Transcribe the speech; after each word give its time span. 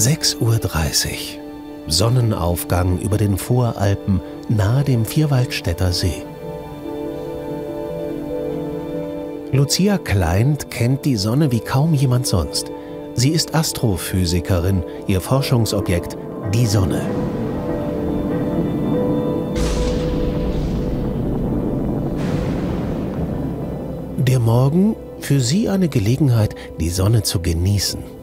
6.30 0.00 0.38
Uhr. 0.40 1.88
Sonnenaufgang 1.88 2.98
über 3.00 3.18
den 3.18 3.36
Voralpen 3.36 4.22
nahe 4.48 4.82
dem 4.82 5.04
Vierwaldstätter 5.04 5.92
See. 5.92 6.22
Lucia 9.52 9.98
Kleint 9.98 10.70
kennt 10.70 11.04
die 11.04 11.16
Sonne 11.16 11.52
wie 11.52 11.60
kaum 11.60 11.92
jemand 11.92 12.26
sonst. 12.26 12.72
Sie 13.12 13.28
ist 13.28 13.54
Astrophysikerin, 13.54 14.84
ihr 15.06 15.20
Forschungsobjekt 15.20 16.16
die 16.54 16.64
Sonne. 16.64 17.02
Der 24.16 24.40
Morgen 24.40 24.96
für 25.18 25.40
sie 25.40 25.68
eine 25.68 25.90
Gelegenheit, 25.90 26.54
die 26.80 26.88
Sonne 26.88 27.22
zu 27.22 27.42
genießen. 27.42 28.19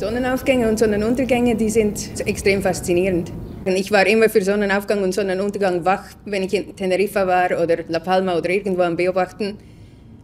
Sonnenaufgänge 0.00 0.66
und 0.66 0.78
Sonnenuntergänge, 0.78 1.56
die 1.56 1.68
sind 1.68 2.26
extrem 2.26 2.62
faszinierend. 2.62 3.30
Ich 3.66 3.92
war 3.92 4.06
immer 4.06 4.30
für 4.30 4.40
Sonnenaufgang 4.40 5.02
und 5.02 5.12
Sonnenuntergang 5.12 5.84
wach, 5.84 6.04
wenn 6.24 6.42
ich 6.42 6.54
in 6.54 6.74
Teneriffa 6.74 7.26
war 7.26 7.62
oder 7.62 7.76
La 7.86 7.98
Palma 7.98 8.38
oder 8.38 8.48
irgendwo 8.48 8.80
am 8.80 8.96
Beobachten. 8.96 9.58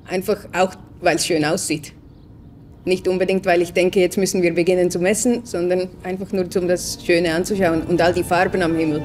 Einfach 0.08 0.48
auch, 0.54 0.72
weil 1.02 1.16
es 1.16 1.26
schön 1.26 1.44
aussieht. 1.44 1.92
Nicht 2.86 3.06
unbedingt, 3.06 3.44
weil 3.44 3.60
ich 3.60 3.74
denke, 3.74 4.00
jetzt 4.00 4.16
müssen 4.16 4.40
wir 4.40 4.54
beginnen 4.54 4.90
zu 4.90 4.98
messen, 4.98 5.44
sondern 5.44 5.90
einfach 6.04 6.32
nur, 6.32 6.46
um 6.56 6.68
das 6.68 6.98
Schöne 7.04 7.34
anzuschauen 7.34 7.82
und 7.82 8.00
all 8.00 8.14
die 8.14 8.24
Farben 8.24 8.62
am 8.62 8.74
Himmel. 8.76 9.02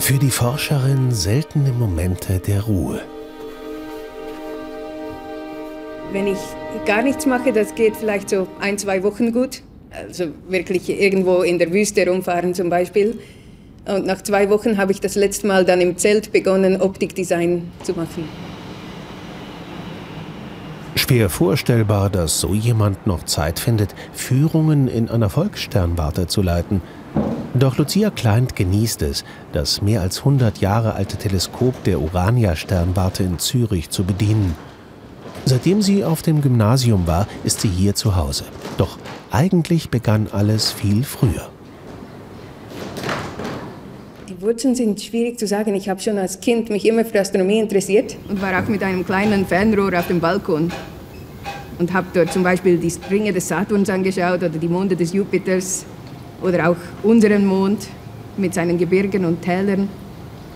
Für 0.00 0.18
die 0.18 0.30
Forscherin 0.30 1.12
seltene 1.12 1.72
Momente 1.72 2.38
der 2.38 2.62
Ruhe. 2.62 3.00
Wenn 6.10 6.26
ich 6.26 6.38
gar 6.86 7.02
nichts 7.02 7.26
mache, 7.26 7.52
das 7.52 7.74
geht 7.74 7.96
vielleicht 7.96 8.30
so 8.30 8.48
ein, 8.60 8.78
zwei 8.78 9.02
Wochen 9.02 9.30
gut. 9.30 9.62
Also 9.90 10.28
wirklich 10.48 10.88
irgendwo 10.88 11.42
in 11.42 11.58
der 11.58 11.70
Wüste 11.70 12.08
rumfahren 12.08 12.54
zum 12.54 12.70
Beispiel. 12.70 13.18
Und 13.86 14.06
nach 14.06 14.22
zwei 14.22 14.48
Wochen 14.48 14.78
habe 14.78 14.90
ich 14.90 15.00
das 15.00 15.16
letzte 15.16 15.46
Mal 15.46 15.66
dann 15.66 15.82
im 15.82 15.98
Zelt 15.98 16.32
begonnen, 16.32 16.80
Optikdesign 16.80 17.70
zu 17.82 17.92
machen. 17.92 18.26
Schwer 20.94 21.28
vorstellbar, 21.28 22.08
dass 22.08 22.40
so 22.40 22.54
jemand 22.54 23.06
noch 23.06 23.24
Zeit 23.24 23.60
findet, 23.60 23.94
Führungen 24.12 24.88
in 24.88 25.10
einer 25.10 25.28
Volkssternwarte 25.28 26.26
zu 26.26 26.40
leiten– 26.40 26.80
doch 27.54 27.78
Lucia 27.78 28.10
Kleint 28.10 28.54
genießt 28.54 29.02
es, 29.02 29.24
das 29.52 29.82
mehr 29.82 30.02
als 30.02 30.18
100 30.20 30.58
Jahre 30.58 30.94
alte 30.94 31.16
Teleskop 31.16 31.82
der 31.84 32.00
Urania-Sternwarte 32.00 33.24
in 33.24 33.38
Zürich 33.38 33.90
zu 33.90 34.04
bedienen. 34.04 34.54
Seitdem 35.46 35.82
sie 35.82 36.04
auf 36.04 36.22
dem 36.22 36.42
Gymnasium 36.42 37.06
war, 37.06 37.26
ist 37.44 37.60
sie 37.60 37.68
hier 37.68 37.94
zu 37.94 38.14
Hause. 38.14 38.44
Doch 38.78 38.98
eigentlich 39.30 39.90
begann 39.90 40.28
alles 40.30 40.70
viel 40.70 41.02
früher. 41.02 41.48
Die 44.28 44.40
Wurzeln 44.40 44.74
sind 44.74 45.00
schwierig 45.00 45.38
zu 45.38 45.46
sagen. 45.46 45.74
Ich 45.74 45.88
habe 45.88 46.00
schon 46.00 46.18
als 46.18 46.40
Kind 46.40 46.70
mich 46.70 46.86
immer 46.86 47.04
für 47.04 47.20
Astronomie 47.20 47.58
interessiert 47.58 48.16
und 48.28 48.40
war 48.40 48.62
auch 48.62 48.68
mit 48.68 48.82
einem 48.82 49.04
kleinen 49.04 49.44
Fernrohr 49.44 49.98
auf 49.98 50.06
dem 50.06 50.20
Balkon 50.20 50.70
und 51.80 51.92
habe 51.92 52.06
dort 52.14 52.32
zum 52.32 52.42
Beispiel 52.42 52.78
die 52.78 52.92
Ringe 53.10 53.32
des 53.32 53.48
Saturns 53.48 53.90
angeschaut 53.90 54.38
oder 54.38 54.50
die 54.50 54.68
Monde 54.68 54.94
des 54.94 55.12
Jupiters 55.12 55.84
oder 56.42 56.70
auch 56.70 56.76
unseren 57.02 57.46
Mond 57.46 57.88
mit 58.36 58.54
seinen 58.54 58.78
Gebirgen 58.78 59.24
und 59.24 59.42
Tälern. 59.42 59.88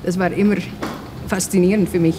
Das 0.03 0.19
war 0.19 0.33
immer 0.33 0.57
faszinierend 1.27 1.89
für 1.89 2.01
mich. 2.01 2.17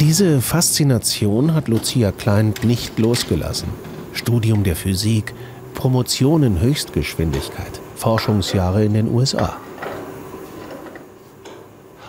Diese 0.00 0.40
Faszination 0.40 1.54
hat 1.54 1.68
Lucia 1.68 2.12
Klein 2.12 2.54
nicht 2.62 2.98
losgelassen. 2.98 3.68
Studium 4.12 4.62
der 4.62 4.76
Physik, 4.76 5.34
Promotion 5.74 6.42
in 6.42 6.60
Höchstgeschwindigkeit, 6.60 7.80
Forschungsjahre 7.96 8.84
in 8.84 8.94
den 8.94 9.08
USA. 9.08 9.56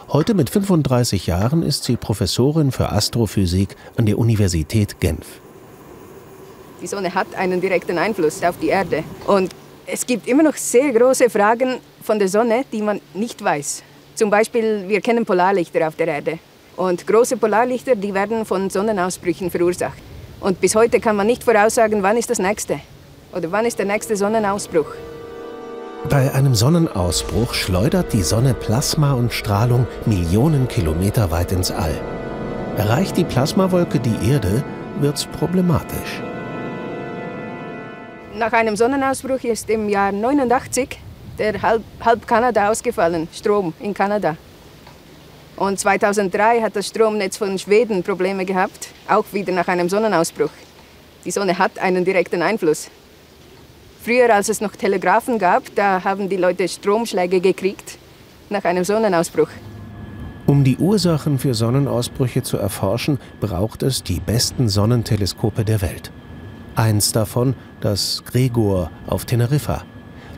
Heute 0.09 0.34
mit 0.34 0.50
35 0.50 1.28
Jahren 1.28 1.62
ist 1.62 1.84
sie 1.84 1.96
Professorin 1.96 2.72
für 2.72 2.91
Astrophysik 2.91 3.76
an 3.96 4.08
der 4.08 4.18
Universität 4.18 5.00
Genf. 5.00 5.40
Die 6.81 6.88
Sonne 6.88 7.13
hat 7.13 7.28
einen 7.35 7.59
direkten 7.59 7.97
Einfluss 7.97 8.41
auf 8.44 8.57
die 8.57 8.69
Erde. 8.69 9.03
Und 9.28 9.51
es 9.85 10.06
gibt 10.06 10.28
immer 10.28 10.44
noch 10.44 10.56
sehr 10.56 10.91
große 10.94 11.29
Fragen 11.29 11.79
von 12.03 12.19
der 12.19 12.28
Sonne, 12.28 12.63
die 12.72 12.81
man 12.81 13.01
nicht 13.13 13.44
weiß. 13.44 13.84
Zum 14.16 14.29
Beispiel, 14.29 14.85
wir 14.88 15.01
kennen 15.01 15.25
Polarlichter 15.25 15.88
auf 15.88 15.95
der 15.95 16.07
Erde. 16.07 16.40
Und 16.75 17.06
große 17.06 17.38
Polarlichter, 17.38 17.95
die 17.95 18.13
werden 18.13 18.45
von 18.45 18.69
Sonnenausbrüchen 18.69 19.51
verursacht. 19.51 19.97
Und 20.40 20.62
bis 20.62 20.75
heute 20.75 21.00
kann 21.00 21.16
man 21.16 21.28
nicht 21.28 21.44
voraussagen, 21.44 22.01
wann 22.03 22.17
ist 22.17 22.29
das 22.29 22.40
nächste. 22.40 22.79
Oder 23.34 23.51
wann 23.51 23.66
ist 23.66 23.78
der 23.78 23.85
nächste 23.85 24.16
Sonnenausbruch. 24.16 24.88
Bei 26.09 26.34
einem 26.34 26.56
Sonnenausbruch 26.56 27.53
schleudert 27.53 28.13
die 28.13 28.23
Sonne 28.23 28.53
Plasma 28.53 29.13
und 29.13 29.34
Strahlung 29.34 29.85
Millionen 30.06 30.69
Kilometer 30.69 31.29
weit 31.29 31.51
ins 31.51 31.72
All. 31.72 32.00
Erreicht 32.78 33.17
die 33.17 33.25
Plasmawolke 33.25 34.00
die 34.00 34.31
Erde, 34.31 34.63
wird's 35.01 35.25
problematisch. 35.25 36.22
Nach 38.35 38.53
einem 38.53 38.75
Sonnenausbruch 38.75 39.44
ist 39.44 39.69
im 39.69 39.90
Jahr 39.90 40.12
89 40.12 41.00
der 41.40 41.62
halb, 41.62 41.84
halb 42.01 42.28
Kanada 42.28 42.69
ausgefallen, 42.69 43.28
Strom 43.34 43.73
in 43.79 43.94
Kanada. 43.94 44.35
Und 45.56 45.79
2003 45.79 46.62
hat 46.62 46.75
das 46.75 46.88
Stromnetz 46.88 47.38
von 47.38 47.57
Schweden 47.57 48.03
Probleme 48.03 48.45
gehabt, 48.45 48.90
auch 49.07 49.25
wieder 49.31 49.53
nach 49.53 49.67
einem 49.67 49.90
Sonnenausbruch. 49.90 50.51
Die 51.25 51.31
Sonne 51.31 51.57
hat 51.57 51.79
einen 51.79 52.06
direkten 52.06 52.41
Einfluss. 52.41 52.90
Früher, 54.03 54.34
als 54.34 54.47
es 54.47 54.61
noch 54.61 54.75
Telegrafen 54.75 55.40
gab, 55.40 55.63
da 55.75 56.03
haben 56.03 56.29
die 56.29 56.38
Leute 56.38 56.67
Stromschläge 56.67 57.41
gekriegt 57.41 57.97
nach 58.50 58.63
einem 58.63 58.84
Sonnenausbruch. 58.84 59.50
Um 60.46 60.63
die 60.63 60.78
Ursachen 60.78 61.38
für 61.38 61.53
Sonnenausbrüche 61.53 62.41
zu 62.41 62.57
erforschen, 62.57 63.19
braucht 63.40 63.84
es 63.84 64.01
die 64.03 64.19
besten 64.19 64.69
Sonnenteleskope 64.69 65.66
der 65.66 65.81
Welt. 65.81 66.11
Eins 66.79 67.12
davon 67.12 67.56
das 67.81 68.23
Gregor 68.25 68.90
auf 69.06 69.25
Teneriffa. 69.25 69.84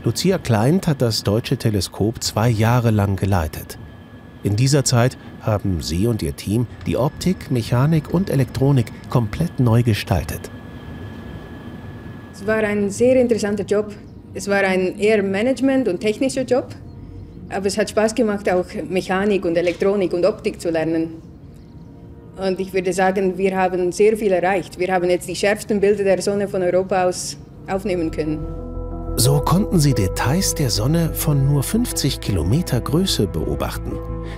Lucia 0.04 0.40
Kleint 0.40 0.88
hat 0.88 1.00
das 1.00 1.22
deutsche 1.22 1.56
Teleskop 1.56 2.24
zwei 2.24 2.50
Jahre 2.50 2.90
lang 2.90 3.16
geleitet. 3.16 3.78
In 4.42 4.56
dieser 4.56 4.84
Zeit 4.84 5.20
haben 5.42 5.84
sie 5.84 6.08
und 6.08 6.24
ihr 6.24 6.36
Team 6.36 6.66
die 6.88 6.98
Optik, 6.98 7.52
Mechanik 7.52 8.12
und 8.12 8.32
Elektronik 8.32 8.88
komplett 9.12 9.60
neu 9.60 9.84
gestaltet. 9.84 10.50
Es 12.34 12.48
war 12.48 12.64
ein 12.64 12.90
sehr 12.90 13.22
interessanter 13.22 13.64
Job. 13.64 13.94
Es 14.34 14.48
war 14.48 14.64
ein 14.64 14.98
eher 14.98 15.22
Management- 15.22 15.88
und 15.88 16.00
technischer 16.00 16.42
Job, 16.42 16.74
aber 17.50 17.68
es 17.68 17.78
hat 17.78 17.92
Spaß 17.92 18.16
gemacht, 18.16 18.52
auch 18.52 18.66
Mechanik 18.90 19.46
und 19.46 19.56
Elektronik 19.58 20.12
und 20.12 20.26
Optik 20.26 20.60
zu 20.60 20.72
lernen. 20.72 21.31
Und 22.42 22.60
ich 22.60 22.74
würde 22.74 22.92
sagen, 22.92 23.38
wir 23.38 23.56
haben 23.56 23.92
sehr 23.92 24.18
viel 24.18 24.32
erreicht. 24.32 24.80
Wir 24.80 24.92
haben 24.92 25.08
jetzt 25.12 25.28
die 25.28 25.36
schärfsten 25.36 25.80
Bilder 25.80 26.04
der 26.04 26.24
Sonne 26.24 26.48
von 26.48 26.64
Europa 26.64 27.06
aus 27.06 27.38
aufnehmen 27.68 28.10
können. 28.10 28.40
So 29.16 29.40
konnten 29.40 29.80
sie 29.80 29.94
Details 29.94 30.56
der 30.56 30.72
Sonne 30.72 31.14
von 31.14 31.46
nur 31.46 31.62
50 31.62 32.20
Kilometer 32.20 32.82
Größe 32.82 33.28
beobachten. 33.28 33.92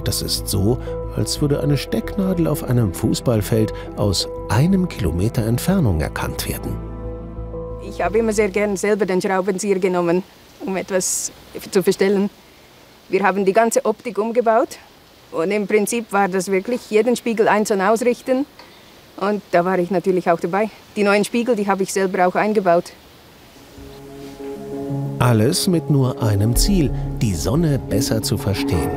Das 0.03 0.21
ist 0.21 0.49
so, 0.49 0.79
als 1.15 1.39
würde 1.39 1.61
eine 1.61 1.77
Stecknadel 1.77 2.47
auf 2.47 2.65
einem 2.65 2.93
Fußballfeld 2.93 3.71
aus 3.95 4.27
einem 4.49 4.89
Kilometer 4.89 5.45
Entfernung 5.45 6.01
erkannt 6.01 6.49
werden. 6.49 6.75
Ich 7.87 8.01
habe 8.01 8.17
immer 8.17 8.33
sehr 8.33 8.49
gern 8.49 8.75
selber 8.75 9.06
den 9.06 9.21
Schraubenzieher 9.21 9.79
genommen, 9.79 10.23
um 10.65 10.75
etwas 10.75 11.31
zu 11.71 11.81
verstellen. 11.81 12.29
Wir 13.07 13.23
haben 13.23 13.45
die 13.45 13.53
ganze 13.53 13.85
Optik 13.85 14.17
umgebaut 14.17 14.77
und 15.33 15.51
im 15.51 15.68
Prinzip 15.68 16.12
war 16.12 16.27
das 16.27 16.51
wirklich 16.51 16.89
jeden 16.89 17.15
Spiegel 17.15 17.47
einzeln 17.47 17.81
ausrichten. 17.81 18.45
Und 19.18 19.41
da 19.51 19.65
war 19.65 19.77
ich 19.80 19.91
natürlich 19.91 20.30
auch 20.30 20.39
dabei. 20.39 20.69
Die 20.95 21.03
neuen 21.03 21.24
Spiegel, 21.24 21.56
die 21.56 21.68
habe 21.68 21.83
ich 21.83 21.94
selber 21.94 22.27
auch 22.27 22.35
eingebaut. 22.35 22.94
Alles 25.19 25.68
mit 25.68 25.89
nur 25.89 26.21
einem 26.21 26.56
Ziel, 26.56 26.91
die 27.21 27.33
Sonne 27.33 27.80
besser 27.80 28.21
zu 28.21 28.38
verstehen. 28.38 28.91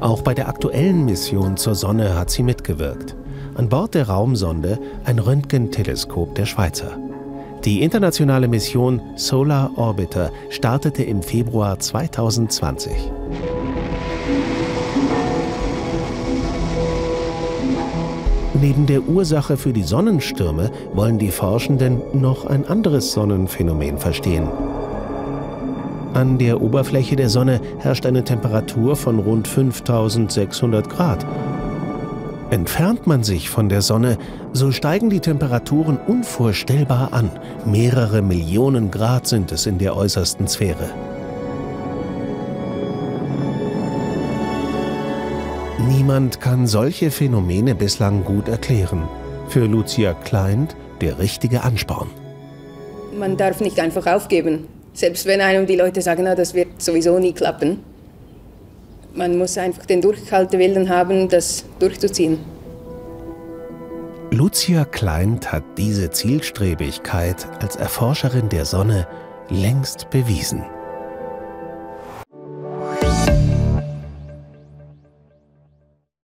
Auch 0.00 0.22
bei 0.22 0.32
der 0.32 0.48
aktuellen 0.48 1.04
Mission 1.04 1.56
zur 1.56 1.74
Sonne 1.74 2.16
hat 2.16 2.30
sie 2.30 2.42
mitgewirkt. 2.42 3.14
An 3.54 3.68
Bord 3.68 3.94
der 3.94 4.08
Raumsonde 4.08 4.78
ein 5.04 5.18
Röntgenteleskop 5.18 6.34
der 6.34 6.46
Schweizer. 6.46 6.96
Die 7.64 7.82
internationale 7.82 8.48
Mission 8.48 9.02
Solar 9.16 9.76
Orbiter 9.76 10.30
startete 10.48 11.02
im 11.02 11.22
Februar 11.22 11.78
2020. 11.78 12.92
Neben 18.60 18.84
der 18.86 19.08
Ursache 19.08 19.56
für 19.56 19.72
die 19.72 19.82
Sonnenstürme 19.82 20.70
wollen 20.92 21.18
die 21.18 21.30
Forschenden 21.30 22.02
noch 22.12 22.44
ein 22.44 22.66
anderes 22.66 23.12
Sonnenphänomen 23.12 23.96
verstehen. 23.96 24.48
An 26.12 26.36
der 26.36 26.60
Oberfläche 26.60 27.16
der 27.16 27.30
Sonne 27.30 27.60
herrscht 27.78 28.04
eine 28.04 28.22
Temperatur 28.22 28.96
von 28.96 29.18
rund 29.18 29.48
5600 29.48 30.90
Grad. 30.90 31.24
Entfernt 32.50 33.06
man 33.06 33.22
sich 33.22 33.48
von 33.48 33.70
der 33.70 33.80
Sonne, 33.80 34.18
so 34.52 34.72
steigen 34.72 35.08
die 35.08 35.20
Temperaturen 35.20 35.96
unvorstellbar 35.96 37.14
an. 37.14 37.30
Mehrere 37.64 38.20
Millionen 38.20 38.90
Grad 38.90 39.26
sind 39.26 39.52
es 39.52 39.64
in 39.66 39.78
der 39.78 39.96
äußersten 39.96 40.48
Sphäre. 40.48 40.90
Niemand 45.88 46.40
kann 46.40 46.66
solche 46.66 47.10
Phänomene 47.10 47.74
bislang 47.74 48.24
gut 48.24 48.48
erklären. 48.48 49.08
Für 49.48 49.66
Lucia 49.66 50.12
Kleint 50.12 50.76
der 51.00 51.18
richtige 51.18 51.62
Ansporn. 51.62 52.10
Man 53.18 53.36
darf 53.36 53.60
nicht 53.60 53.80
einfach 53.80 54.06
aufgeben. 54.06 54.66
Selbst 54.92 55.24
wenn 55.26 55.40
einem 55.40 55.66
die 55.66 55.76
Leute 55.76 56.02
sagen, 56.02 56.24
na, 56.24 56.34
das 56.34 56.52
wird 56.54 56.82
sowieso 56.82 57.18
nie 57.18 57.32
klappen. 57.32 57.78
Man 59.14 59.38
muss 59.38 59.56
einfach 59.56 59.86
den 59.86 60.02
Durchhaltewillen 60.02 60.88
haben, 60.88 61.28
das 61.28 61.64
durchzuziehen. 61.78 62.38
Lucia 64.30 64.84
Kleint 64.84 65.50
hat 65.50 65.64
diese 65.78 66.10
Zielstrebigkeit 66.10 67.48
als 67.60 67.76
Erforscherin 67.76 68.48
der 68.48 68.64
Sonne 68.64 69.08
längst 69.48 70.10
bewiesen. 70.10 70.62